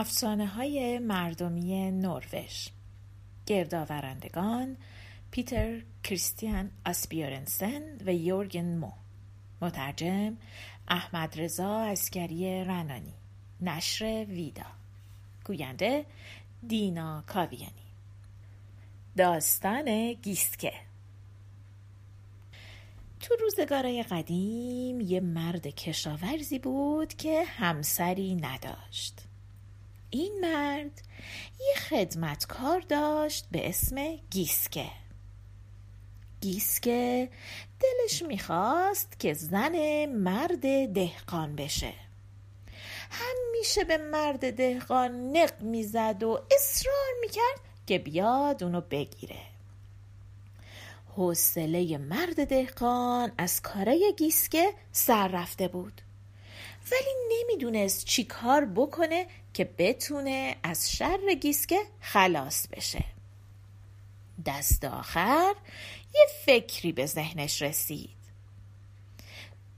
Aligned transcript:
افسانه 0.00 0.46
های 0.46 0.98
مردمی 0.98 1.90
نروژ. 1.90 2.68
گردآورندگان 3.46 4.76
پیتر 5.30 5.82
کریستیان 6.04 6.70
آسبیورنسن 6.86 7.82
و 8.06 8.14
یورگن 8.14 8.78
مو. 8.78 8.92
مترجم 9.62 10.36
احمد 10.88 11.40
رضا 11.40 11.80
اسکری 11.80 12.64
رنانی. 12.64 13.14
نشر 13.60 14.26
ویدا. 14.28 14.66
گوینده 15.44 16.06
دینا 16.68 17.24
کاویانی. 17.26 17.90
داستان 19.16 20.12
گیسکه 20.12 20.72
تو 23.20 23.34
روزگارای 23.40 24.02
قدیم 24.02 25.00
یه 25.00 25.20
مرد 25.20 25.66
کشاورزی 25.66 26.58
بود 26.58 27.14
که 27.14 27.44
همسری 27.44 28.34
نداشت. 28.34 29.29
این 30.10 30.32
مرد 30.40 31.02
یه 31.60 31.74
خدمتکار 31.74 32.80
داشت 32.80 33.46
به 33.50 33.68
اسم 33.68 34.16
گیسکه. 34.30 34.90
گیسکه 36.40 37.28
دلش 37.80 38.22
می‌خواست 38.22 39.20
که 39.20 39.34
زن 39.34 40.06
مرد 40.06 40.92
دهقان 40.92 41.56
بشه. 41.56 41.92
همیشه 43.10 43.84
به 43.84 43.98
مرد 43.98 44.56
دهقان 44.56 45.36
نق 45.36 45.62
می‌زد 45.62 46.22
و 46.22 46.40
اصرار 46.50 47.12
می‌کرد 47.20 47.60
که 47.86 47.98
بیاد 47.98 48.64
اونو 48.64 48.80
بگیره. 48.80 49.40
حوصله 51.16 51.98
مرد 51.98 52.44
دهقان 52.48 53.32
از 53.38 53.62
کارای 53.62 54.14
گیسکه 54.18 54.74
سر 54.92 55.28
رفته 55.28 55.68
بود. 55.68 56.00
ولی 56.92 57.42
نمی‌دونست 57.42 58.04
چی 58.04 58.24
کار 58.24 58.64
بکنه 58.64 59.26
که 59.54 59.64
بتونه 59.78 60.56
از 60.62 60.92
شر 60.92 61.34
گیسکه 61.40 61.80
خلاص 62.00 62.66
بشه. 62.68 63.04
دست 64.46 64.84
آخر 64.84 65.54
یه 66.14 66.26
فکری 66.46 66.92
به 66.92 67.06
ذهنش 67.06 67.62
رسید. 67.62 68.20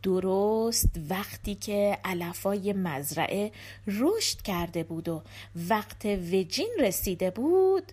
درست 0.03 0.91
وقتی 1.11 1.55
که 1.55 1.99
علفای 2.05 2.73
مزرعه 2.73 3.53
رشد 3.87 4.43
کرده 4.43 4.85
بود 4.85 5.09
و 5.09 5.23
وقت 5.69 6.05
وجین 6.05 6.71
رسیده 6.81 7.31
بود 7.31 7.93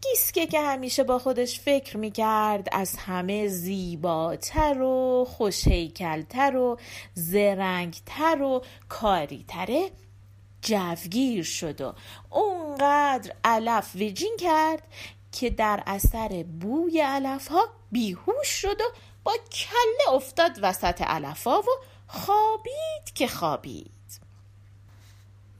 گیسکه 0.00 0.46
که 0.46 0.60
همیشه 0.60 1.04
با 1.04 1.18
خودش 1.18 1.60
فکر 1.60 1.96
می‌کرد 1.96 2.68
از 2.72 2.96
همه 2.96 3.48
زیباتر 3.48 4.82
و 4.82 5.26
خوشهیکلتر 5.28 6.56
و 6.56 6.78
زرنگتر 7.14 8.42
و 8.42 8.62
کاریتره 8.88 9.90
جوگیر 10.62 11.44
شد 11.44 11.80
و 11.80 11.94
اونقدر 12.30 13.32
علف 13.44 13.94
ویجین 13.94 14.36
کرد 14.40 14.82
که 15.32 15.50
در 15.50 15.82
اثر 15.86 16.44
بوی 16.60 17.00
علف 17.00 17.48
ها 17.48 17.68
بیهوش 17.92 18.48
شد 18.48 18.80
و 18.80 18.84
با 19.24 19.32
کله 19.52 20.14
افتاد 20.14 20.58
وسط 20.62 21.02
علف 21.02 21.44
ها 21.44 21.60
و 21.60 21.84
خوابید 22.06 23.14
که 23.14 23.28
خوابید. 23.28 23.99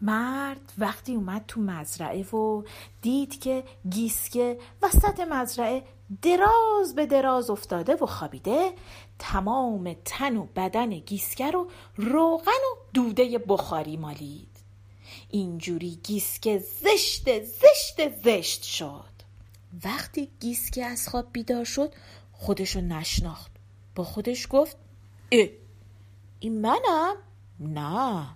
مرد 0.03 0.73
وقتی 0.79 1.15
اومد 1.15 1.45
تو 1.49 1.61
مزرعه 1.61 2.23
و 2.23 2.63
دید 3.03 3.41
که 3.41 3.65
گیسکه 3.91 4.59
وسط 4.83 5.21
مزرعه 5.21 5.83
دراز 6.23 6.95
به 6.95 7.07
دراز 7.07 7.51
افتاده 7.51 7.95
و 7.95 8.07
خوابیده 8.07 8.73
تمام 9.19 9.97
تن 10.05 10.37
و 10.37 10.47
بدن 10.57 10.91
گیسکه 10.91 11.51
رو 11.51 11.71
روغن 11.97 12.53
و 12.53 12.77
دوده 12.95 13.39
بخاری 13.39 13.97
مالید. 13.97 14.49
اینجوری 15.29 15.99
گیسکه 16.03 16.59
زشت 16.59 17.43
زشت 17.43 18.23
زشت 18.25 18.63
شد. 18.63 19.11
وقتی 19.85 20.31
گیسکه 20.41 20.85
از 20.85 21.09
خواب 21.09 21.27
بیدار 21.33 21.65
شد 21.65 21.95
خودشو 22.33 22.81
نشناخت. 22.81 23.51
با 23.95 24.05
خودش 24.05 24.47
گفت 24.51 24.77
اه 25.33 25.49
این 26.41 26.61
منم؟ 26.61 27.17
نه. 27.61 28.27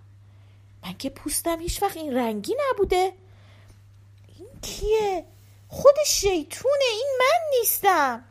من 0.84 0.93
که 0.99 1.11
پوستم 1.11 1.61
هیچ 1.61 1.83
وقت 1.83 1.97
این 1.97 2.15
رنگی 2.15 2.56
نبوده. 2.71 3.12
این 4.39 4.49
کیه؟ 4.62 5.25
خود 5.69 5.95
شیطونه 6.06 6.84
این 6.93 7.19
من 7.19 7.59
نیستم. 7.59 8.25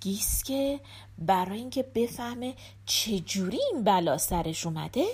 گیسکه 0.00 0.80
برای 1.18 1.58
اینکه 1.58 1.82
بفهمه 1.82 2.54
چجوری 2.86 3.58
این 3.72 3.84
بلا 3.84 4.18
سرش 4.18 4.66
اومده 4.66 5.06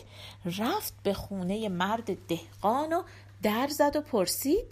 رفت 0.58 0.94
به 1.02 1.14
خونه 1.14 1.68
مرد 1.68 2.26
دهقان 2.26 2.92
و 2.92 3.02
در 3.42 3.68
زد 3.68 3.96
و 3.96 4.00
پرسید 4.00 4.64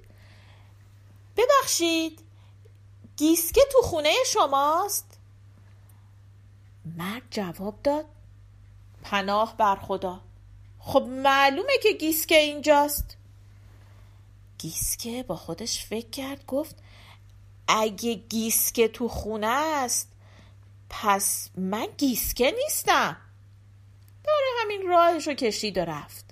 ببخشید 1.37 2.21
گیسکه 3.17 3.61
تو 3.73 3.83
خونه 3.83 4.13
شماست؟ 4.27 5.19
مرد 6.97 7.23
جواب 7.31 7.83
داد 7.83 8.05
پناه 9.03 9.57
بر 9.57 9.77
خدا. 9.77 10.21
خب 10.81 11.03
معلومه 11.03 11.73
که 11.83 11.93
گیسکه 11.93 12.37
اینجاست. 12.37 13.17
گیسکه 14.59 15.23
با 15.23 15.37
خودش 15.37 15.85
فکر 15.85 16.11
کرد 16.11 16.47
گفت 16.47 16.77
اگه 17.69 18.15
گیسکه 18.15 18.89
تو 18.89 19.09
خونه 19.09 19.47
است 19.47 20.13
پس 20.91 21.51
من 21.57 21.87
گیسکه 21.99 22.55
نیستم. 22.65 23.17
برای 24.25 24.51
همین 24.63 24.89
راهش 24.89 25.29
رو 25.29 25.35
کشید 25.35 25.79
و 25.79 25.81
رفت. 25.81 26.25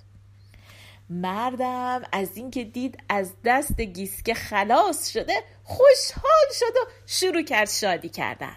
مردم 1.09 2.01
از 2.11 2.37
اینکه 2.37 2.63
دید 2.63 3.03
از 3.09 3.33
دست 3.45 3.81
گیسکه 3.81 4.33
خلاص 4.33 5.09
شده 5.09 5.43
خوشحال 5.63 6.47
شد 6.53 6.77
و 6.77 6.89
شروع 7.05 7.41
کرد 7.41 7.69
شادی 7.69 8.09
کردن. 8.09 8.55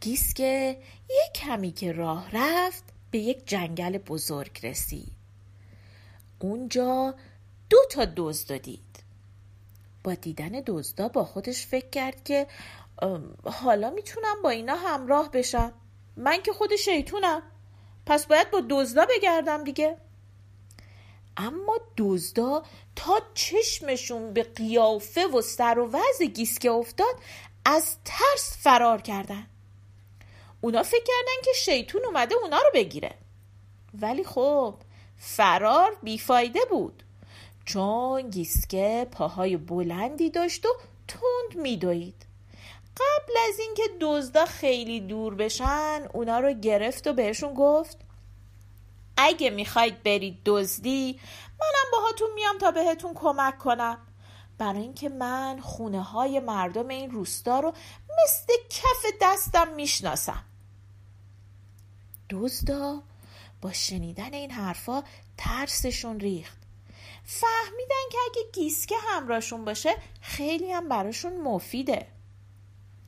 گیسکه 0.00 0.78
یک 1.10 1.32
کمی 1.34 1.72
که 1.72 1.92
راه 1.92 2.30
رفت 2.32 2.93
به 3.14 3.20
یک 3.20 3.48
جنگل 3.48 3.98
بزرگ 3.98 4.66
رسید. 4.66 5.12
اونجا 6.38 7.14
دو 7.70 7.78
تا 7.90 8.04
دزد 8.16 8.56
دید. 8.56 9.04
با 10.04 10.14
دیدن 10.14 10.62
دزدا 10.66 11.08
با 11.08 11.24
خودش 11.24 11.66
فکر 11.66 11.90
کرد 11.90 12.24
که 12.24 12.46
حالا 13.44 13.90
می‌تونم 13.90 14.42
با 14.42 14.50
اینا 14.50 14.74
همراه 14.74 15.30
بشم. 15.30 15.72
من 16.16 16.42
که 16.42 16.52
خود 16.52 16.76
شیطونم. 16.76 17.42
پس 18.06 18.26
باید 18.26 18.50
با 18.50 18.62
دزدا 18.70 19.06
بگردم 19.06 19.64
دیگه. 19.64 19.96
اما 21.36 21.78
دزدا 21.96 22.62
تا 22.96 23.20
چشمشون 23.34 24.32
به 24.32 24.42
قیافه 24.42 25.26
و 25.26 25.42
سر 25.42 25.78
و 25.78 25.86
وضع 25.86 26.24
گیسکه 26.24 26.70
افتاد 26.70 27.14
از 27.64 27.96
ترس 28.04 28.56
فرار 28.62 29.00
کردن. 29.00 29.46
اونا 30.64 30.82
فکر 30.82 31.04
کردن 31.04 31.42
که 31.44 31.52
شیطون 31.52 32.04
اومده 32.04 32.34
اونا 32.34 32.58
رو 32.58 32.70
بگیره. 32.74 33.14
ولی 34.00 34.24
خب 34.24 34.74
فرار 35.18 35.96
بیفایده 36.02 36.60
بود. 36.70 37.02
چون 37.64 38.30
گیسکه 38.30 39.06
پاهای 39.12 39.56
بلندی 39.56 40.30
داشت 40.30 40.66
و 40.66 40.68
تند 41.08 41.62
میدوید. 41.62 42.26
قبل 42.96 43.32
از 43.48 43.58
اینکه 43.58 43.82
دزدا 44.00 44.46
خیلی 44.46 45.00
دور 45.00 45.34
بشن 45.34 46.08
اونا 46.12 46.40
رو 46.40 46.52
گرفت 46.52 47.06
و 47.06 47.12
بهشون 47.12 47.54
گفت 47.54 47.98
اگه 49.16 49.50
می‌خواید 49.50 50.02
برید 50.02 50.38
دزدی 50.44 51.20
منم 51.60 51.90
باهاتون 51.92 52.28
میام 52.34 52.58
تا 52.58 52.70
بهتون 52.70 53.14
کمک 53.14 53.58
کنم. 53.58 53.98
برای 54.58 54.82
اینکه 54.82 55.08
من 55.08 55.60
خونه 55.60 56.02
های 56.02 56.40
مردم 56.40 56.88
این 56.88 57.10
روستا 57.10 57.60
رو 57.60 57.72
مثل 58.24 58.52
کف 58.70 59.12
دستم 59.20 59.68
می‌شناسم. 59.68 60.44
دزدا 62.30 63.02
با 63.62 63.72
شنیدن 63.72 64.34
این 64.34 64.50
حرفا 64.50 65.02
ترسشون 65.36 66.20
ریخت. 66.20 66.58
فهمیدن 67.24 68.04
که 68.12 68.18
اگه 68.30 68.50
گیسکه 68.52 68.94
همراهشون 69.08 69.64
باشه 69.64 69.96
خیلی 70.20 70.72
هم 70.72 70.88
براشون 70.88 71.40
مفیده. 71.40 72.06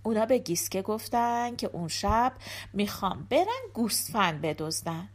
اونا 0.02 0.26
به 0.26 0.38
گیسکه 0.38 0.82
گفتن 0.82 1.56
که 1.56 1.66
اون 1.66 1.88
شب 1.88 2.32
می‌خوام 2.72 3.26
برن 3.30 3.70
گوسفند 3.74 4.40
بدزدن. 4.40 5.08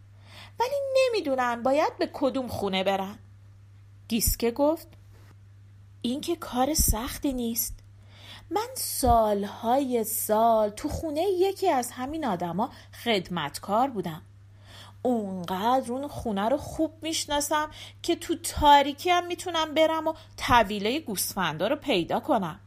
ولی 0.59 0.75
نمی‌دونن 0.97 1.63
باید 1.63 1.97
به 1.97 2.09
کدوم 2.13 2.47
خونه 2.47 2.83
برن. 2.83 3.19
گیسکه 4.07 4.51
گفت 4.51 4.87
این 6.01 6.21
که 6.21 6.35
کار 6.35 6.73
سختی 6.73 7.33
نیست. 7.33 7.80
من 8.51 8.67
سالهای 8.75 10.03
سال 10.03 10.69
تو 10.69 10.89
خونه 10.89 11.21
یکی 11.21 11.69
از 11.69 11.91
همین 11.91 12.25
آدما 12.25 12.69
خدمتکار 13.03 13.89
بودم. 13.89 14.21
اونقدر 15.01 15.91
اون 15.91 16.07
خونه 16.07 16.49
رو 16.49 16.57
خوب 16.57 16.93
می‌شناسم 17.01 17.69
که 18.01 18.15
تو 18.15 18.35
تاریکی 18.35 19.09
هم 19.09 19.27
می‌تونم 19.27 19.73
برم 19.73 20.07
و 20.07 20.13
طویله 20.37 20.99
گوسفندا 20.99 21.67
رو 21.67 21.75
پیدا 21.75 22.19
کنم. 22.19 22.59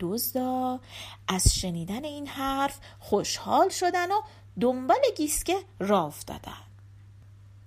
دزدا 0.00 0.80
از 1.28 1.54
شنیدن 1.54 2.04
این 2.04 2.26
حرف 2.26 2.78
خوشحال 3.00 3.68
شدن 3.68 4.10
و 4.10 4.20
دنبال 4.60 5.00
گیسکه 5.16 5.56
راه 5.78 6.04
افتادن. 6.04 6.71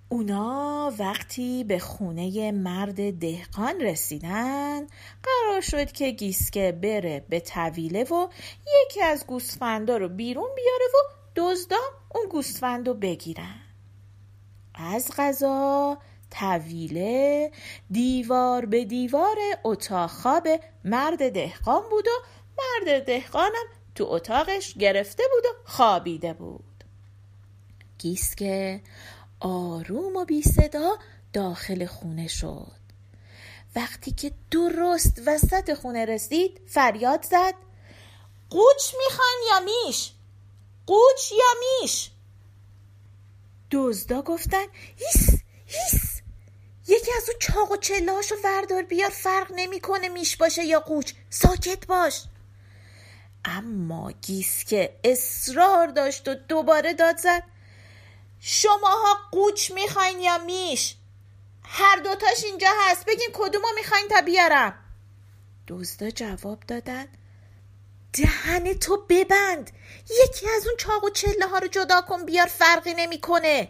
اونا 0.08 0.92
وقتی 0.98 1.64
به 1.64 1.78
خونه 1.78 2.52
مرد 2.52 3.18
دهقان 3.18 3.80
رسیدن 3.80 4.86
قرار 5.22 5.60
شد 5.60 5.92
که 5.92 6.10
گیسکه 6.10 6.78
بره 6.82 7.24
به 7.28 7.40
طویله 7.40 8.04
و 8.04 8.28
یکی 8.84 9.02
از 9.02 9.26
گوسفندا 9.26 9.96
رو 9.96 10.08
بیرون 10.08 10.48
بیاره 10.56 10.84
و 10.94 10.96
دزدا 11.36 11.76
اون 12.14 12.28
گوسفند 12.28 12.88
رو 12.88 12.94
بگیرن. 12.94 13.60
از 14.74 15.10
غذا 15.18 15.98
طویله 16.30 17.50
دیوار 17.90 18.66
به 18.66 18.84
دیوار 18.84 19.36
اتاق 19.64 20.10
خواب 20.10 20.48
مرد 20.84 21.32
دهقان 21.32 21.82
بود 21.90 22.06
و 22.08 22.10
مرد 22.58 23.04
دهقانم 23.04 23.66
تو 23.94 24.04
اتاقش 24.04 24.74
گرفته 24.74 25.22
بود 25.32 25.44
و 25.44 25.54
خوابیده 25.64 26.32
بود. 26.32 26.84
گیسکه 27.98 28.80
آروم 29.40 30.16
و 30.16 30.24
بی 30.24 30.42
صدا 30.42 30.98
داخل 31.32 31.86
خونه 31.86 32.28
شد. 32.28 32.72
وقتی 33.76 34.10
که 34.10 34.32
درست 34.50 35.22
وسط 35.26 35.74
خونه 35.74 36.04
رسید 36.04 36.60
فریاد 36.66 37.22
زد. 37.22 37.54
قوچ 38.50 38.94
می‌خوان 38.98 39.36
یا 39.50 39.60
میش؟ 39.60 40.12
قوچ 40.86 41.32
یا 41.32 41.60
میش؟ 41.82 42.10
دزدا 43.70 44.22
گفتن 44.22 44.64
هیس 44.96 45.28
هیس 45.66 46.20
یکی 46.88 47.10
از 47.16 47.28
اون 47.28 47.38
چاق 47.40 47.72
و 47.72 47.76
چله 47.76 48.12
هاشو 48.12 48.34
وردار 48.44 48.82
بیار 48.82 49.10
فرق 49.10 49.52
نمی‌کنه 49.56 50.08
میش 50.08 50.36
باشه 50.36 50.64
یا 50.64 50.80
قوچ 50.80 51.12
ساکت 51.30 51.86
باش. 51.86 52.22
اما 53.44 54.12
گیسکه 54.12 54.96
اصرار 55.04 55.86
داشت 55.86 56.28
و 56.28 56.34
دوباره 56.34 56.94
داد 56.94 57.16
زد 57.16 57.42
شماها 58.48 59.18
قوچ 59.32 59.70
می‌خواین 59.70 60.20
یا 60.20 60.38
میش؟ 60.38 60.96
هر 61.64 61.96
دوتاش 61.96 62.44
اینجا 62.44 62.68
هست. 62.80 63.04
بگین 63.06 63.28
کدومو 63.32 63.66
می‌خواین 63.76 64.08
تا 64.08 64.20
بیارم. 64.20 64.74
دزدا 65.68 66.10
جواب 66.10 66.60
دادن. 66.68 67.06
دهن 68.12 68.74
تو 68.74 69.06
ببند. 69.08 69.70
یکی 70.24 70.48
از 70.56 70.66
اون 70.66 70.76
چاق 70.78 71.04
و 71.04 71.10
چله 71.10 71.46
ها 71.46 71.58
رو 71.58 71.66
جدا 71.66 72.00
کن 72.00 72.24
بیار 72.24 72.46
فرقی 72.46 72.94
نمی‌کنه. 72.94 73.68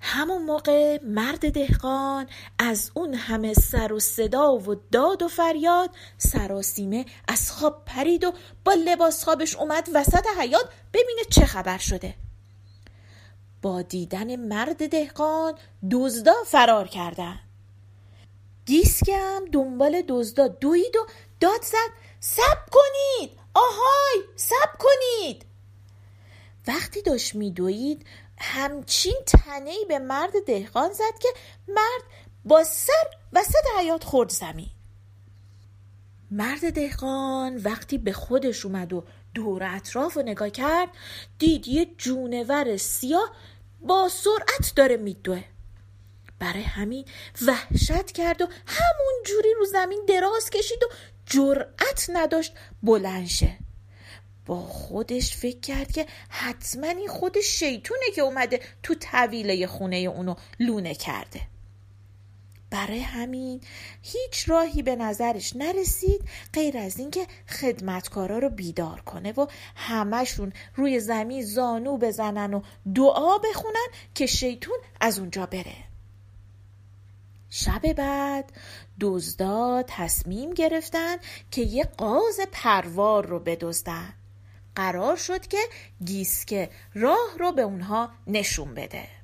همون 0.00 0.42
موقع 0.42 0.98
مرد 1.02 1.52
دهقان 1.52 2.28
از 2.58 2.90
اون 2.94 3.14
همه 3.14 3.54
سر 3.54 3.92
و 3.92 4.00
صدا 4.00 4.52
و 4.52 4.74
داد 4.74 5.22
و 5.22 5.28
فریاد 5.28 5.90
سراسیمه 6.18 7.06
از 7.28 7.52
خواب 7.52 7.84
پرید 7.84 8.24
و 8.24 8.32
با 8.64 8.72
لباس 8.72 9.24
خوابش 9.24 9.56
اومد 9.56 9.88
وسط 9.94 10.26
حیات 10.38 10.70
ببینه 10.92 11.24
چه 11.30 11.46
خبر 11.46 11.78
شده. 11.78 12.14
با 13.62 13.82
دیدن 13.82 14.36
مرد 14.36 14.90
دهقان 14.90 15.54
دزدا 15.90 16.34
فرار 16.46 16.88
کردن 16.88 17.40
گیسکم 18.66 19.44
دنبال 19.52 20.02
دزدا 20.08 20.48
دوید 20.48 20.96
و 20.96 21.06
داد 21.40 21.62
زد 21.62 21.90
سب 22.20 22.70
کنید! 22.70 23.38
آهای! 23.54 24.22
سب 24.36 24.78
کنید! 24.78 25.44
وقتی 26.68 27.02
داشت 27.02 27.34
میدوید 27.34 28.06
همچین 28.38 29.16
تنهی 29.26 29.84
به 29.88 29.98
مرد 29.98 30.44
دهقان 30.46 30.92
زد 30.92 31.18
که 31.20 31.28
مرد 31.68 32.02
با 32.44 32.64
سر 32.64 32.92
وسط 33.32 33.64
حیات 33.78 34.04
خورد 34.04 34.30
زمین. 34.30 34.70
مرد 36.30 36.70
دهقان 36.74 37.56
وقتی 37.56 37.98
به 37.98 38.12
خودش 38.12 38.66
اومد 38.66 38.92
و 38.92 39.04
دور 39.34 39.62
اطراف 39.64 40.14
رو 40.14 40.22
نگاه 40.22 40.50
کرد 40.50 40.88
دید 41.38 41.68
یه 41.68 41.86
جونور 41.98 42.76
سیاه 42.76 43.32
با 43.80 44.08
سرعت 44.08 44.72
داره 44.76 44.96
میدوه. 44.96 45.44
برای 46.38 46.62
همین 46.62 47.04
وحشت 47.46 48.12
کرد 48.12 48.42
و 48.42 48.46
همون 48.66 49.22
جوری 49.26 49.54
رو 49.58 49.64
زمین 49.64 50.04
دراز 50.08 50.50
کشید 50.50 50.82
و 50.84 50.86
جرأت 51.26 52.06
نداشت 52.12 52.52
بلنشه 52.82 53.58
با 54.46 54.60
خودش 54.60 55.36
فکر 55.36 55.60
کرد 55.60 55.92
که 55.92 56.06
حتما 56.28 56.86
این 56.86 57.08
خود 57.08 57.40
شیطونه 57.40 58.10
که 58.14 58.20
اومده 58.20 58.60
تو 58.82 58.94
طویله 58.94 59.66
خونه 59.66 59.96
اونو 59.96 60.34
لونه 60.60 60.94
کرده. 60.94 61.40
برای 62.70 63.00
همین 63.00 63.60
هیچ 64.02 64.48
راهی 64.48 64.82
به 64.82 64.96
نظرش 64.96 65.56
نرسید 65.56 66.20
غیر 66.52 66.78
از 66.78 66.98
اینکه 66.98 67.26
خدمتکارا 67.48 68.38
رو 68.38 68.50
بیدار 68.50 69.00
کنه 69.00 69.32
و 69.32 69.46
همشون 69.76 70.52
روی 70.74 71.00
زمین 71.00 71.44
زانو 71.44 71.96
بزنن 71.96 72.54
و 72.54 72.62
دعا 72.94 73.38
بخونن 73.38 73.86
که 74.14 74.26
شیطون 74.26 74.78
از 75.00 75.18
اونجا 75.18 75.46
بره. 75.46 75.76
شب 77.50 77.92
بعد 77.92 78.52
دزدا 79.00 79.84
تصمیم 79.86 80.54
گرفتن 80.54 81.16
که 81.50 81.62
یه 81.62 81.84
قاز 81.84 82.40
پروار 82.52 83.26
رو 83.26 83.38
بدزدن. 83.38 84.14
قرار 84.74 85.16
شد 85.16 85.46
که 85.46 85.58
گیسکه 86.04 86.70
راه 86.94 87.36
رو 87.38 87.52
به 87.52 87.62
اونها 87.62 88.10
نشون 88.26 88.74
بده. 88.74 89.17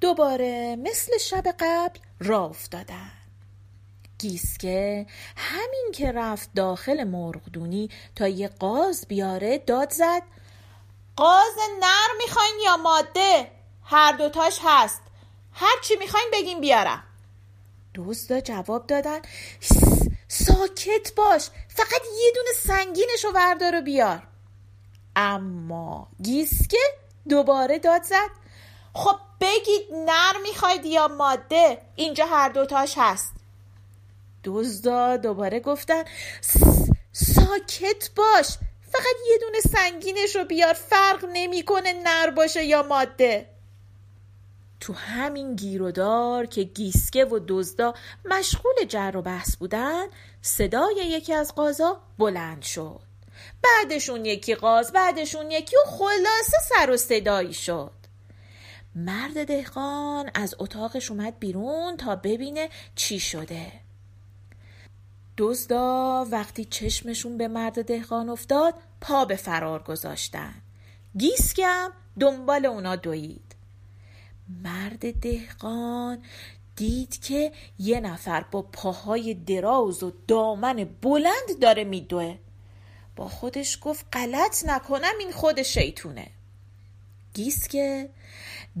دوباره 0.00 0.76
مثل 0.76 1.18
شب 1.18 1.44
قبل 1.60 1.98
راه 2.20 2.50
افتادن. 2.50 3.12
گیسکه 4.18 5.06
همین 5.36 5.90
که 5.94 6.12
رفت 6.12 6.50
داخل 6.54 7.04
مرغدونی 7.04 7.90
تا 8.16 8.28
یه 8.28 8.48
قاز 8.48 9.04
بیاره 9.08 9.58
داد 9.58 9.90
زد. 9.90 10.22
قاز 11.16 11.54
نر 11.80 12.16
می‌خواین 12.18 12.54
یا 12.64 12.76
ماده؟ 12.76 13.50
هر 13.84 14.12
دوتاش 14.12 14.60
هست. 14.64 15.02
هر 15.52 15.76
چی 15.82 15.96
می‌خواین 15.96 16.26
بگین 16.32 16.60
بیارم. 16.60 17.02
دوستا 17.94 18.40
جواب 18.40 18.86
دادن 18.86 19.20
ساکت 20.28 21.14
باش 21.16 21.50
فقط 21.68 22.02
یه 22.20 22.32
دونه 22.34 22.52
سنگینش 22.56 23.24
رو 23.24 23.32
وردار 23.32 23.74
و 23.74 23.80
بیار. 23.80 24.22
اما 25.16 26.08
گیسکه 26.22 26.78
دوباره 27.28 27.78
داد 27.78 28.02
زد 28.02 28.30
خب 28.94 29.16
بگید 29.40 29.92
نر 29.92 30.32
می‌خواید 30.42 30.84
یا 30.84 31.08
ماده؟ 31.08 31.78
اینجا 31.96 32.26
هر 32.26 32.48
دوتاش 32.48 32.94
هست. 32.96 33.32
دزدا 34.44 35.16
دوباره 35.16 35.60
گفتن 35.60 36.04
ساکت 37.12 38.10
باش 38.16 38.58
فقط 38.92 39.16
یه 39.30 39.38
دونه 39.38 39.60
سنگینش 39.60 40.36
رو 40.36 40.44
بیار 40.44 40.72
فرق 40.72 41.26
نمی‌کنه 41.32 41.92
نر 41.92 42.30
باشه 42.30 42.64
یا 42.64 42.82
ماده. 42.82 43.46
تو 44.80 44.92
همین 44.92 45.56
گیرودار 45.56 46.46
که 46.46 46.62
گیسکه 46.62 47.24
و 47.24 47.40
دزدا 47.48 47.94
مشغول 48.24 48.84
جر 48.88 49.12
و 49.16 49.22
بحث 49.22 49.56
بودن 49.56 50.06
صدای 50.42 50.96
یکی 50.96 51.34
از 51.34 51.54
قازا 51.54 52.00
بلند 52.18 52.62
شد. 52.62 53.00
بعدشون 53.62 54.24
یکی 54.24 54.54
قاز 54.54 54.92
بعدشون 54.92 55.50
یکی 55.50 55.76
و 55.76 55.90
خلاصه 55.90 56.58
سر 56.68 56.90
و 56.90 56.96
صدایی 56.96 57.54
شد. 57.54 57.99
مرد 58.94 59.44
دهقان 59.44 60.30
از 60.34 60.54
اتاقش 60.58 61.10
اومد 61.10 61.38
بیرون 61.38 61.96
تا 61.96 62.16
ببینه 62.16 62.68
چی 62.94 63.20
شده. 63.20 63.72
دزدا 65.38 66.26
وقتی 66.30 66.64
چشمشون 66.64 67.38
به 67.38 67.48
مرد 67.48 67.84
دهقان 67.86 68.28
افتاد 68.28 68.74
پا 69.00 69.24
به 69.24 69.36
فرار 69.36 69.82
گذاشتن. 69.82 70.54
گیسکم 71.18 71.92
دنبال 72.20 72.66
اونا 72.66 72.96
دوید. 72.96 73.54
مرد 74.62 75.20
دهقان 75.20 76.22
دید 76.76 77.20
که 77.20 77.52
یه 77.78 78.00
نفر 78.00 78.44
با 78.50 78.62
پاهای 78.62 79.34
دراز 79.34 80.02
و 80.02 80.12
دامن 80.28 80.88
بلند 81.02 81.60
داره 81.60 81.84
میدوه. 81.84 82.38
با 83.16 83.28
خودش 83.28 83.78
گفت 83.80 84.06
غلط 84.12 84.64
نکنم 84.66 85.12
این 85.20 85.32
خود 85.32 85.62
شیطونه. 85.62 86.26
گیسکه 87.34 88.08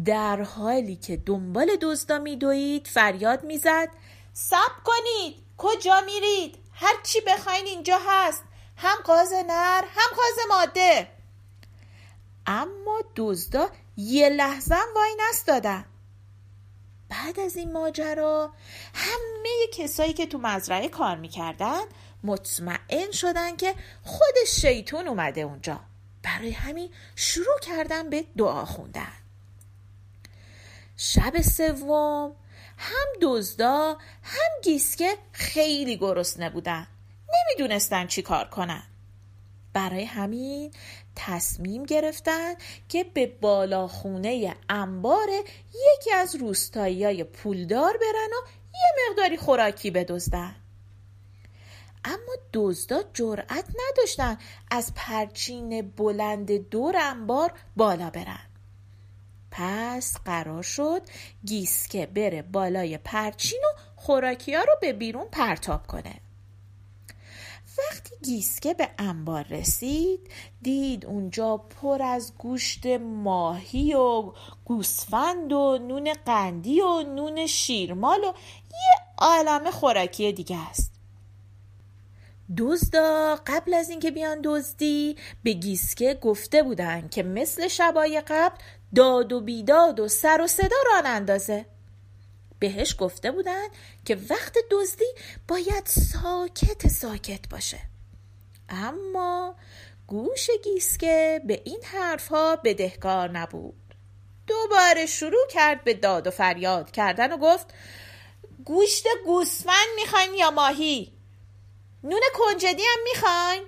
در 0.04 0.42
حالی 0.42 0.96
که 0.96 1.16
دنبال 1.16 1.76
دزدا 1.82 2.18
میدوید 2.18 2.86
فریاد 2.86 3.44
می‌زد 3.44 3.88
سب 4.32 4.72
کنید 4.84 5.36
کجا 5.58 6.00
میرید؟ 6.06 6.58
هر 6.72 6.94
چی 7.02 7.20
بخواین 7.20 7.66
اینجا 7.66 7.98
هست 8.06 8.42
هم 8.76 8.96
قاز 9.04 9.32
نر 9.32 9.84
هم 9.88 10.16
قاز 10.16 10.46
ماده. 10.48 11.08
اما 12.46 13.00
دزدا 13.16 13.70
یه 13.96 14.28
لحظه 14.28 14.76
وای 14.94 15.16
نستادن 15.28 15.84
بعد 17.08 17.40
از 17.40 17.56
این 17.56 17.72
ماجرا 17.72 18.50
همه 18.94 19.66
کسایی 19.72 20.12
که 20.12 20.26
تو 20.26 20.38
مزرعه 20.38 20.88
کار 20.88 21.16
می‌کردن 21.16 21.80
مطمئن 22.24 23.10
شدن 23.12 23.56
که 23.56 23.74
خود 24.04 24.34
شیطون 24.46 25.08
اومده 25.08 25.40
اونجا. 25.40 25.80
برای 26.22 26.50
همین 26.50 26.90
شروع 27.16 27.58
کردن 27.62 28.10
به 28.10 28.24
دعا 28.36 28.64
خوندن. 28.64 29.12
شب 31.02 31.40
سوم 31.40 32.32
هم 32.78 33.06
دزدا 33.22 33.96
هم 34.22 34.60
گیسکه 34.62 35.16
خیلی 35.32 35.96
گرسنه 35.96 36.50
بودن. 36.50 36.86
نمی‌دونستن 37.34 38.06
چی 38.06 38.22
کار 38.22 38.44
کنن. 38.44 38.82
برای 39.72 40.04
همین 40.04 40.72
تصمیم 41.16 41.84
گرفتن 41.84 42.54
که 42.88 43.04
به 43.04 43.26
بالاخونه 43.26 44.56
انبار 44.68 45.28
یکی 45.68 46.12
از 46.12 46.34
روستایی 46.34 47.04
های 47.04 47.24
پولدار 47.24 47.92
برن 47.92 48.30
و 48.32 48.48
یه 48.74 49.10
مقداری 49.10 49.36
خوراکی 49.36 49.90
بدزدن. 49.90 50.56
اما 52.04 52.34
دزدا 52.52 53.02
جرأت 53.14 53.64
نداشتن 53.88 54.38
از 54.70 54.92
پرچین 54.94 55.90
بلند 55.90 56.52
دور 56.52 56.96
انبار 56.96 57.52
بالا 57.76 58.10
برن. 58.10 58.49
پس 59.50 60.16
قرار 60.24 60.62
شد 60.62 61.02
گیسکه 61.46 62.06
بره 62.06 62.42
بالای 62.42 62.98
پرچین 62.98 63.60
و 63.60 63.78
خوراکی 63.96 64.54
ها 64.54 64.62
رو 64.62 64.72
به 64.80 64.92
بیرون 64.92 65.26
پرتاب 65.32 65.86
کنه. 65.86 66.20
وقتی 67.78 68.14
گیسکه 68.24 68.74
به 68.74 68.88
انبار 68.98 69.42
رسید 69.42 70.30
دید 70.62 71.06
اونجا 71.06 71.56
پر 71.56 72.02
از 72.02 72.32
گوشت 72.38 72.86
ماهی 73.00 73.94
و 73.94 74.32
گوسفند 74.64 75.52
و 75.52 75.78
نون 75.78 76.12
قندی 76.26 76.80
و 76.80 77.02
نون 77.02 77.46
شیرمال 77.46 78.20
و 78.20 78.32
یه 78.72 78.96
عالم 79.18 79.70
خوراکی 79.70 80.32
دیگه 80.32 80.68
است. 80.68 80.89
دزدا 82.58 83.38
قبل 83.46 83.74
از 83.74 83.90
اینکه 83.90 84.10
بیان 84.10 84.40
دزدی 84.44 85.16
به 85.42 85.52
گیسکه 85.52 86.14
گفته 86.14 86.62
بودن 86.62 87.08
که 87.08 87.22
مثل 87.22 87.68
شبای 87.68 88.22
قبل 88.28 88.56
داد 88.94 89.32
و 89.32 89.40
بیداد 89.40 90.00
و 90.00 90.08
سر 90.08 90.40
و 90.40 90.46
صدا 90.46 90.76
ران 90.92 91.06
اندازه. 91.06 91.66
بهش 92.58 92.96
گفته 92.98 93.30
بودن 93.30 93.68
که 94.04 94.18
وقت 94.30 94.58
دزدی 94.70 95.14
باید 95.48 95.86
ساکت 95.86 96.88
ساکت 96.88 97.48
باشه. 97.48 97.78
اما 98.68 99.54
گوش 100.06 100.50
گیسکه 100.64 101.40
به 101.46 101.62
این 101.64 101.80
حرفها 101.84 102.56
بدهکار 102.56 103.30
نبود. 103.30 103.94
دوباره 104.46 105.06
شروع 105.06 105.46
کرد 105.50 105.84
به 105.84 105.94
داد 105.94 106.26
و 106.26 106.30
فریاد 106.30 106.90
کردن 106.90 107.32
و 107.32 107.36
گفت 107.36 107.74
گوشت 108.64 109.04
گوسفند 109.26 109.88
می‌خواین 109.96 110.34
یا 110.34 110.50
ماهی؟ 110.50 111.19
نون 112.04 112.20
کنجدی 112.34 112.82
هم 112.82 113.02
می‌خواین؟ 113.04 113.62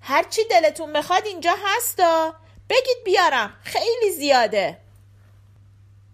هرچی 0.00 0.42
دلتون 0.50 0.92
بخواد 0.92 1.26
اینجا 1.26 1.54
هستا 1.64 2.34
بگید 2.70 3.04
بیارم. 3.04 3.56
خیلی 3.62 4.10
زیاده. 4.16 4.80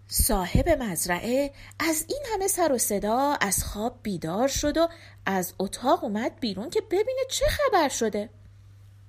صاحب 0.07 0.69
مزرعه 0.69 1.53
از 1.79 2.05
این 2.09 2.23
همه 2.33 2.47
سر 2.47 2.71
و 2.71 2.77
صدا 2.77 3.37
از 3.41 3.63
خواب 3.63 3.99
بیدار 4.03 4.47
شد 4.47 4.77
و 4.77 4.87
از 5.25 5.53
اتاق 5.59 6.03
اومد 6.03 6.39
بیرون 6.39 6.69
که 6.69 6.81
ببینه 6.81 7.21
چه 7.29 7.45
خبر 7.45 7.89
شده. 7.89 8.29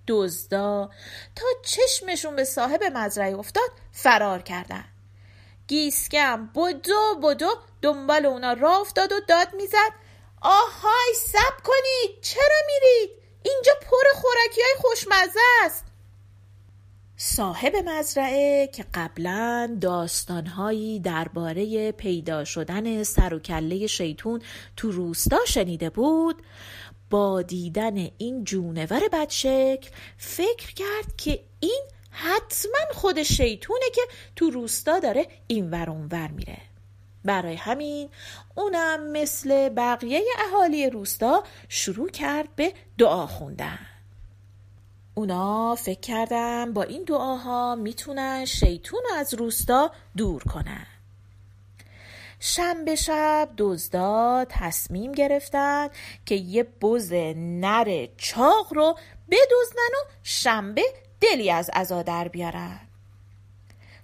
دزدا 0.09 0.91
تا 1.37 1.47
چشمشون 1.63 2.37
به 2.37 2.45
صاحب 2.45 2.83
مزرعه 2.85 3.39
افتاد 3.39 3.71
فرار 3.93 4.43
کردن. 4.43 4.85
گیسکم 5.69 6.47
بدو 6.47 7.21
بدو 7.23 7.51
دنبال 7.83 8.27
اونا 8.27 8.53
راه 8.53 8.81
افتاد 8.81 9.13
و 9.13 9.21
داد 9.29 9.55
می‌زد. 9.55 10.02
آهای 10.43 11.15
سب 11.17 11.63
کنید! 11.65 12.21
چرا 12.21 12.57
میرید؟ 12.67 13.11
اینجا 13.43 13.73
پر 13.83 14.21
خوراکی 14.21 14.61
های 14.63 14.75
خوشمزه 14.79 15.41
است. 15.65 15.85
صاحب 17.17 17.77
مزرعه 17.77 18.67
که 18.67 18.85
قبلا 18.95 19.79
داستانهایی 19.81 21.01
درباره 21.01 21.93
پیدا 21.93 22.45
شدن 22.45 23.03
سر 23.03 23.35
و 23.35 23.39
کله 23.39 23.87
شیطون 23.87 24.43
تو 24.77 24.91
روستا 24.91 25.39
شنیده 25.47 25.91
بود 25.91 26.43
با 27.11 27.43
دیدن 27.43 28.11
این 28.19 28.45
جونور 28.45 29.09
بدشکل 29.13 29.91
فکر 30.17 30.75
کرد 30.75 31.17
که 31.17 31.41
این 31.61 31.83
حتما 32.11 32.81
خود 32.93 33.23
شیطونه 33.23 33.91
که 33.95 34.03
تو 34.37 34.51
روستا 34.51 34.99
داره 34.99 35.27
این 35.47 35.71
ور 35.71 35.91
ور 36.11 36.29
میره. 36.29 36.72
برای 37.25 37.55
همین 37.55 38.11
اونم 38.55 39.13
مثل 39.13 39.69
بقیه 39.69 40.23
اهالی 40.39 40.91
روستا 40.91 41.43
شروع 41.69 42.11
کرد 42.11 42.55
به 42.57 42.75
دعا 42.99 43.27
خوندن. 43.27 43.79
اونا 45.15 45.75
فکر 45.75 46.01
کردن 46.01 46.73
با 46.73 46.83
این 46.83 47.05
دعاها 47.05 47.75
می‌تونن 47.75 48.45
شیطون 48.45 49.01
از 49.17 49.35
روستا 49.35 49.91
دور 50.17 50.43
کنن. 50.43 50.87
شنبه 52.41 52.95
شب 52.95 53.49
دزدا 53.59 54.47
تصمیم 54.49 55.13
گرفتن 55.13 55.89
که 56.27 56.35
یه 56.35 56.63
بز 56.63 57.13
نر 57.37 58.07
چاق 58.17 58.75
رو 58.75 58.99
بدزدن 59.31 59.93
و 59.95 60.09
شنبه 60.23 60.83
دلی 61.21 61.51
از 61.51 61.71
عزا 61.73 62.03
در 62.03 62.29
بیارن. 62.29 62.81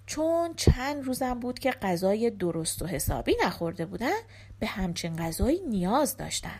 چون 0.09 0.53
چند 0.53 1.03
روزم 1.03 1.39
بود 1.39 1.59
که 1.59 1.71
غذای 1.71 2.29
درست 2.29 2.81
و 2.81 2.85
حسابی 2.85 3.35
نخورده 3.43 3.85
بودن 3.85 4.19
به 4.59 4.67
همچین 4.67 5.15
غذایی 5.15 5.59
نیاز 5.59 6.17
داشتن. 6.17 6.59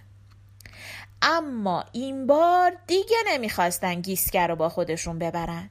اما 1.22 1.86
این 1.92 2.28
بار 2.28 2.78
دیگه 2.88 3.18
نمی‌خواستن 3.28 4.02
گیسکر 4.02 4.48
رو 4.48 4.56
با 4.56 4.70
خودشون 4.70 5.20
ببرن. 5.20 5.70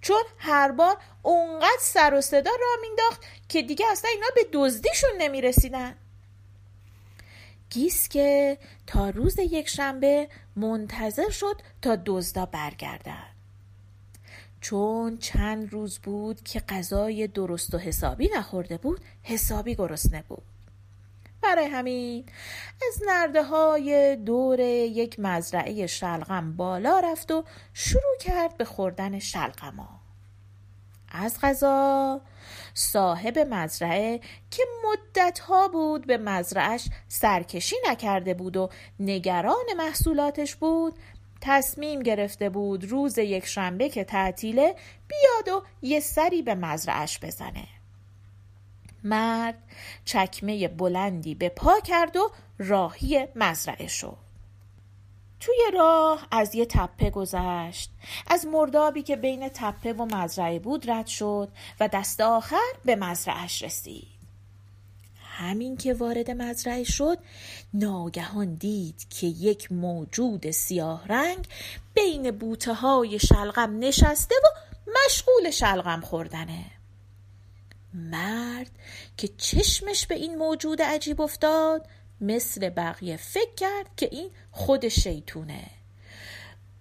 چون 0.00 0.22
هر 0.38 0.72
بار 0.72 0.96
اونقدر 1.22 1.78
سر 1.80 2.14
و 2.14 2.20
صدا 2.20 2.50
را 2.50 2.80
مینداخت 2.82 3.22
که 3.48 3.62
دیگه 3.62 3.86
اصلا 3.90 4.10
اینا 4.10 4.26
به 4.34 4.46
دزدیشون 4.52 5.10
نمی‌رسیدن. 5.18 5.94
گیسکه 7.70 8.58
تا 8.86 9.10
روز 9.10 9.38
یک 9.38 9.68
شنبه 9.68 10.28
منتظر 10.56 11.30
شد 11.30 11.60
تا 11.82 11.96
دزدا 12.06 12.46
برگردن. 12.46 13.33
چون 14.64 15.18
چند 15.18 15.72
روز 15.72 15.98
بود 15.98 16.42
که 16.42 16.60
غذای 16.60 17.26
درست 17.26 17.74
و 17.74 17.78
حسابی 17.78 18.30
نخورده 18.36 18.76
بود 18.76 19.00
حسابی 19.22 19.74
گرسنه 19.74 20.24
بود. 20.28 20.42
برای 21.42 21.64
همین 21.64 22.24
از 22.88 23.02
نرده 23.06 23.42
های 23.42 24.16
دور 24.16 24.60
یک 24.60 25.20
مزرعه 25.20 25.86
شلغم 25.86 26.56
بالا 26.56 27.00
رفت 27.00 27.30
و 27.30 27.44
شروع 27.72 28.18
کرد 28.20 28.56
به 28.56 28.64
خوردن 28.64 29.18
شلغما. 29.18 29.88
از 31.12 31.38
غذا 31.42 32.20
صاحب 32.74 33.38
مزرعه 33.38 34.20
که 34.50 34.62
مدتها 34.84 35.68
بود 35.68 36.06
به 36.06 36.18
مزرعش 36.18 36.88
سرکشی 37.08 37.76
نکرده 37.90 38.34
بود 38.34 38.56
و 38.56 38.70
نگران 39.00 39.64
محصولاتش 39.76 40.54
بود 40.54 40.94
تصمیم 41.46 42.02
گرفته 42.02 42.48
بود 42.48 42.84
روز 42.84 43.18
یک 43.18 43.46
شنبه 43.46 43.88
که 43.88 44.04
تعطیله 44.04 44.74
بیاد 45.08 45.56
و 45.56 45.62
یه 45.82 46.00
سری 46.00 46.42
به 46.42 46.54
مزرعش 46.54 47.18
بزنه. 47.18 47.66
مرد 49.04 49.58
چکمه 50.04 50.68
بلندی 50.68 51.34
به 51.34 51.48
پا 51.48 51.80
کرد 51.80 52.16
و 52.16 52.30
راهی 52.58 53.26
مزرعه 53.36 53.86
شد. 53.86 54.16
توی 55.40 55.58
راه 55.74 56.26
از 56.30 56.54
یه 56.54 56.66
تپه 56.66 57.10
گذشت. 57.10 57.90
از 58.26 58.46
مردابی 58.46 59.02
که 59.02 59.16
بین 59.16 59.48
تپه 59.48 59.92
و 59.92 60.04
مزرعه 60.04 60.58
بود 60.58 60.90
رد 60.90 61.06
شد 61.06 61.48
و 61.80 61.88
دست 61.88 62.20
آخر 62.20 62.72
به 62.84 62.96
مزرعش 62.96 63.62
رسید. 63.62 64.13
همین 65.36 65.76
که 65.76 65.94
وارد 65.94 66.30
مزرعه 66.30 66.84
شد 66.84 67.18
ناگهان 67.74 68.54
دید 68.54 69.06
که 69.10 69.26
یک 69.26 69.72
موجود 69.72 70.50
سیاه 70.50 71.06
رنگ 71.08 71.48
بین 71.94 72.30
بوته 72.30 72.74
های 72.74 73.18
شلغم 73.18 73.78
نشسته 73.78 74.34
و 74.44 74.46
مشغول 75.06 75.50
شلغم 75.50 76.00
خوردنه. 76.00 76.64
مرد 77.94 78.70
که 79.16 79.28
چشمش 79.28 80.06
به 80.06 80.14
این 80.14 80.38
موجود 80.38 80.82
عجیب 80.82 81.20
افتاد 81.20 81.86
مثل 82.20 82.70
بقیه 82.70 83.16
فکر 83.16 83.54
کرد 83.56 83.86
که 83.96 84.08
این 84.12 84.30
خود 84.50 84.88
شیطونه. 84.88 85.64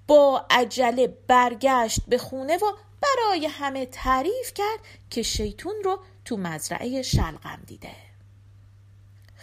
با 0.08 0.46
عجله 0.50 1.08
برگشت 1.28 2.00
به 2.08 2.18
خونه 2.18 2.58
و 2.58 2.72
برای 3.02 3.46
همه 3.46 3.86
تعریف 3.86 4.54
کرد 4.56 4.80
که 5.10 5.22
شیطون 5.22 5.76
رو 5.84 6.00
تو 6.26 6.38
مزرعه 6.38 7.02
شلغم 7.02 7.60
دیده. 7.68 8.13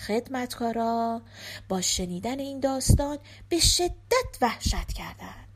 خدمتکارا 0.06 1.22
با 1.68 1.80
شنیدن 1.80 2.38
این 2.38 2.60
داستان 2.60 3.18
به 3.48 3.58
شدت 3.60 4.38
وحشت 4.40 4.92
کردند 4.92 5.48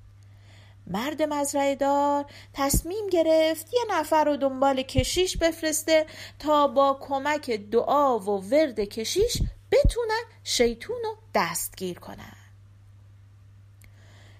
مرد 0.86 1.22
مزرعه 1.22 1.74
دار 1.74 2.24
تصمیم 2.52 3.06
گرفت 3.12 3.74
یه 3.74 3.80
نفر 3.90 4.24
رو 4.24 4.36
دنبال 4.36 4.82
کشیش 4.82 5.36
بفرسته 5.36 6.06
تا 6.38 6.68
با 6.68 6.98
کمک 7.00 7.50
دعا 7.50 8.18
و 8.18 8.24
ورد 8.24 8.80
کشیش 8.80 9.38
بتونن 9.72 10.22
شیطون 10.44 10.96
رو 11.04 11.16
دستگیر 11.34 11.98
کنن. 11.98 12.36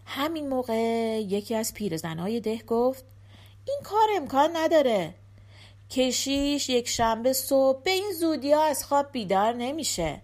همین 0.07 0.49
موقع 0.49 0.75
یکی 1.29 1.55
از 1.55 1.75
پیرزنهای 1.75 2.41
ده 2.41 2.63
گفت 2.67 3.05
این 3.67 3.79
کار 3.85 4.09
امکان 4.17 4.51
نداره. 4.57 5.15
کشیش 5.95 6.69
یک 6.69 6.89
شنبه 6.89 7.33
صبح 7.33 7.83
به 7.83 7.91
این 7.91 8.13
زودی 8.21 8.53
ها 8.53 8.65
از 8.65 8.85
خواب 8.85 9.13
بیدار 9.13 9.53
نمیشه. 9.53 10.23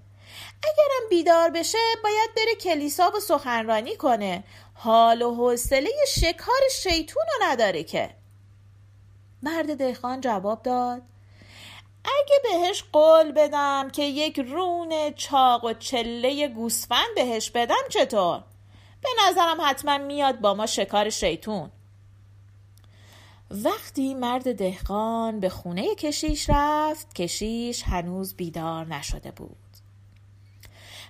اگرم 0.62 1.08
بیدار 1.10 1.50
بشه 1.50 1.78
باید 2.04 2.30
بره 2.36 2.54
کلیسا 2.54 3.10
و 3.16 3.20
سخنرانی 3.20 3.96
کنه. 3.96 4.44
حال 4.74 5.22
و 5.22 5.34
حوصله 5.34 5.90
شکار 6.08 6.60
شیطون 6.72 7.22
رو 7.22 7.46
نداره 7.46 7.84
که. 7.84 8.10
مرد 9.42 9.76
دهقان 9.76 10.20
جواب 10.20 10.62
داد 10.62 11.02
اگه 12.04 12.40
بهش 12.42 12.84
قول 12.92 13.32
بدم 13.32 13.90
که 13.90 14.02
یک 14.02 14.38
رون 14.38 15.12
چاق 15.12 15.64
و 15.64 15.72
چله 15.72 16.48
گوسفند 16.48 17.14
بهش 17.14 17.50
بدم 17.50 17.88
چطور؟ 17.88 18.44
به 19.02 19.08
نظرم 19.24 19.56
حتما 19.60 19.98
میاد 19.98 20.40
با 20.40 20.54
ما 20.54 20.66
شکار 20.66 21.10
شیطون. 21.10 21.70
وقتی 23.50 24.14
مرد 24.14 24.56
دهقان 24.56 25.40
به 25.40 25.48
خونه 25.48 25.94
کشیش 25.94 26.50
رفت 26.50 27.14
کشیش 27.14 27.82
هنوز 27.82 28.34
بیدار 28.34 28.86
نشده 28.86 29.30
بود. 29.30 29.56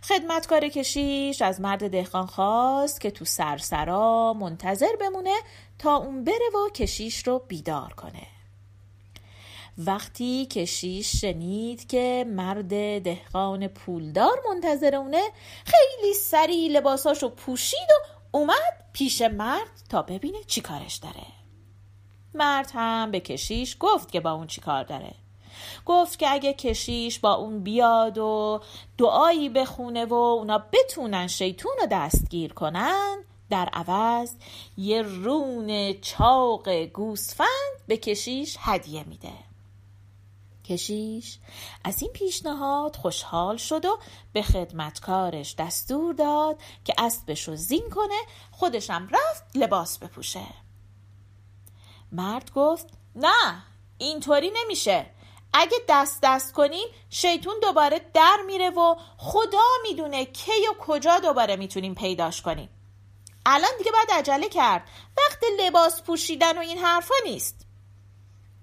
خدمتکار 0.02 0.68
کشیش 0.68 1.42
از 1.42 1.60
مرد 1.60 1.90
دهقان 1.90 2.26
خواست 2.26 3.00
که 3.00 3.10
تو 3.10 3.24
سرسرا 3.24 4.32
منتظر 4.32 4.96
بمونه 5.00 5.34
تا 5.78 5.96
اون 5.96 6.24
بره 6.24 6.50
و 6.54 6.70
کشیش 6.70 7.26
رو 7.26 7.42
بیدار 7.48 7.92
کنه. 7.92 8.26
وقتی 9.78 10.46
کشیش 10.46 11.20
شنید 11.20 11.86
که 11.86 12.24
مرد 12.28 13.02
دهقان 13.02 13.68
پولدار 13.68 14.40
منتظر 14.48 14.96
اونه 14.96 15.22
خیلی 15.64 16.14
سریع 16.14 16.70
لباساشو 16.70 17.28
پوشید 17.28 17.88
و 17.90 18.06
اومد 18.36 18.84
پیش 18.92 19.22
مرد 19.22 19.82
تا 19.88 20.02
ببینه 20.02 20.38
چی 20.46 20.60
کارش 20.60 20.96
داره. 20.96 21.39
مرد 22.34 22.70
هم 22.74 23.10
به 23.10 23.20
کشیش 23.20 23.76
گفت 23.80 24.12
که 24.12 24.20
با 24.20 24.30
اون 24.30 24.46
چی 24.46 24.60
کار 24.60 24.84
داره. 24.84 25.14
گفت 25.86 26.18
که 26.18 26.32
اگه 26.32 26.52
کشیش 26.52 27.18
با 27.18 27.34
اون 27.34 27.62
بیاد 27.62 28.18
و 28.18 28.60
دعایی 28.98 29.48
بخونه 29.48 30.04
و 30.04 30.14
اونا 30.14 30.64
بتونن 30.72 31.26
شیطون 31.26 31.72
رو 31.80 31.86
دستگیر 31.90 32.52
کنن 32.52 33.16
در 33.50 33.68
عوض 33.72 34.34
یه 34.76 35.02
رون 35.02 35.92
چاق 36.00 36.68
گوسفند 36.84 37.48
به 37.86 37.96
کشیش 37.96 38.56
هدیه 38.60 39.04
میده. 39.04 39.32
کشیش 40.64 41.38
از 41.84 42.02
این 42.02 42.12
پیشنهاد 42.12 42.96
خوشحال 42.96 43.56
شد 43.56 43.84
و 43.84 43.98
به 44.32 44.42
خدمتکارش 44.42 45.54
دستور 45.58 46.14
داد 46.14 46.56
که 46.84 46.94
اسبش 46.98 47.48
رو 47.48 47.56
زین 47.56 47.90
کنه 47.90 48.20
خودشم 48.50 49.08
رفت 49.12 49.44
لباس 49.54 49.98
بپوشه. 49.98 50.46
مرد 52.12 52.52
گفت 52.54 52.86
نه 53.16 53.62
اینطوری 53.98 54.52
نمیشه. 54.64 55.06
اگه 55.52 55.76
دست 55.88 56.18
دست 56.22 56.52
کنیم 56.52 56.88
شیطون 57.10 57.54
دوباره 57.62 58.00
در 58.14 58.36
میره 58.46 58.70
و 58.70 58.96
خدا 59.16 59.66
می‌دونه 59.82 60.24
کی 60.24 60.66
و 60.70 60.74
کجا 60.80 61.18
دوباره 61.18 61.56
می‌تونیم 61.56 61.94
پیداش 61.94 62.42
کنیم. 62.42 62.68
الان 63.46 63.70
دیگه 63.78 63.90
باید 63.90 64.10
عجله 64.10 64.48
کرد. 64.48 64.88
وقت 65.16 65.38
لباس 65.58 66.02
پوشیدن 66.02 66.58
و 66.58 66.60
این 66.60 66.78
حرفا 66.78 67.14
نیست. 67.24 67.66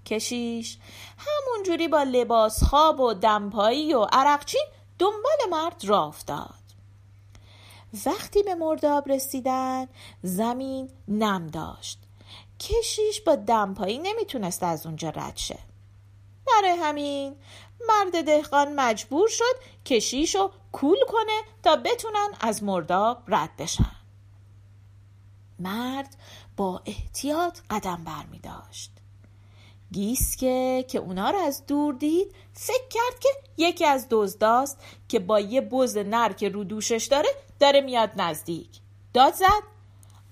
کشیش 0.06 0.78
همونجوری 1.18 1.88
با 1.88 2.02
لباس 2.02 2.64
خواب 2.64 3.00
و 3.00 3.14
دمپایی 3.14 3.94
و 3.94 4.06
عرقچین 4.12 4.66
دنبال 4.98 5.38
مرد 5.50 5.84
را 5.84 6.04
افتاد. 6.04 6.54
وقتی 8.06 8.42
به 8.42 8.54
مرداب 8.54 9.08
رسیدن 9.08 9.88
زمین 10.22 10.90
نم 11.08 11.46
داشت. 11.46 11.98
کشیش 12.60 13.20
با 13.20 13.36
دمپایی 13.36 13.98
نمی‌تونست 13.98 14.62
از 14.62 14.86
اونجا 14.86 15.10
رد 15.10 15.36
شه. 15.36 15.58
برای 16.46 16.76
همین 16.82 17.36
مرد 17.88 18.24
دهقان 18.24 18.74
مجبور 18.74 19.28
شد 19.28 19.54
کشیش 19.84 20.34
رو 20.34 20.50
کول 20.72 20.98
کنه 21.08 21.42
تا 21.62 21.76
بتونن 21.76 22.28
از 22.40 22.62
مرداب 22.62 23.22
رد 23.28 23.56
بشن. 23.56 23.96
مرد 25.58 26.16
با 26.56 26.82
احتیاط 26.86 27.58
قدم 27.70 28.04
بر 28.04 28.26
می 28.30 28.38
داشت 28.38 28.90
گیسکه 29.92 30.84
که 30.88 30.98
اونا 30.98 31.30
رو 31.30 31.38
از 31.38 31.66
دور 31.66 31.94
دید 31.94 32.34
فکر 32.52 32.88
کرد 32.90 33.20
که 33.20 33.28
یکی 33.56 33.84
از 33.84 34.06
دزداست 34.10 34.78
که 35.08 35.18
با 35.18 35.40
یه 35.40 35.60
بز 35.60 35.96
نر 35.96 36.32
که 36.32 36.48
رو 36.48 36.64
دوشش 36.64 37.08
داره 37.10 37.28
داره 37.60 37.80
میاد 37.80 38.10
نزدیک. 38.16 38.68
داد 39.14 39.34
زد 39.34 39.62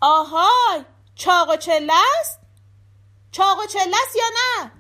آهای! 0.01 0.85
چاق 1.17 1.51
و 1.51 1.57
چله 1.57 1.93
است؟ 2.21 2.39
چاق 3.33 3.59
و 3.59 3.67
چله 3.67 3.97
است 4.07 4.17
یا 4.17 4.25
نه؟ 4.35 4.71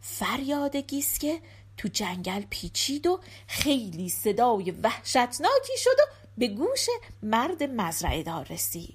فریاد 0.00 0.76
گیسکه 0.76 1.40
تو 1.76 1.88
جنگل 1.88 2.42
پیچید 2.50 3.06
و 3.06 3.20
خیلی 3.46 4.08
صدای 4.08 4.70
وحشتناکی 4.70 5.78
شد 5.78 5.90
و 5.90 6.12
به 6.38 6.48
گوش 6.48 6.86
مرد 7.22 7.62
مزرعه 7.62 8.22
دار 8.22 8.46
رسید. 8.50 8.94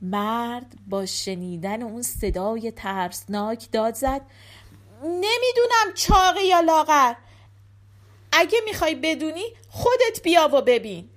مرد 0.00 0.66
با 0.86 1.06
شنیدن 1.06 1.82
اون 1.82 2.02
صدای 2.02 2.70
ترسناک 2.70 3.70
داد 3.72 3.94
زد 3.94 4.20
نمی‌دونم 5.02 5.94
چاقی 5.94 6.46
یا 6.46 6.60
لاغر. 6.60 7.14
اگه 8.32 8.58
می‌خوای 8.64 8.94
بدونی 8.94 9.44
خودت 9.68 10.22
بیا 10.22 10.48
و 10.52 10.62
ببین. 10.62 11.10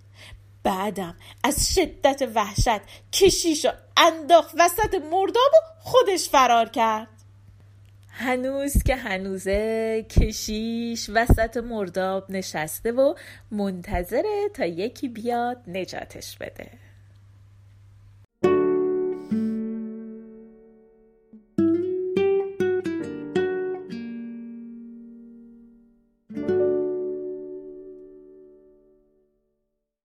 بعدم 0.66 1.16
از 1.44 1.74
شدت 1.74 2.30
وحشت 2.36 2.82
کشیش 3.12 3.66
و 3.66 3.70
انداخت 3.98 4.56
وسط 4.60 4.96
مرداب 5.12 5.52
و 5.54 5.58
خودش 5.80 6.30
فرار 6.30 6.70
کرد. 6.70 7.08
هنوز 8.10 8.84
که 8.84 8.96
هنوزه 8.96 10.06
کشیش 10.10 11.10
وسط 11.14 11.58
مرداب 11.58 12.32
نشسته 12.32 12.92
و 12.92 13.16
منتظره 13.52 14.50
تا 14.54 14.66
یکی 14.66 15.08
بیاد 15.08 15.58
نجاتش 15.68 16.38
بده. 16.38 16.70